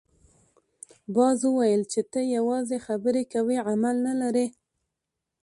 [1.15, 4.47] باز وویل چې ته یوازې خبرې کوې عمل نه لرې.